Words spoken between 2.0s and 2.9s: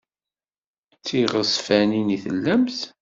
i tellamt?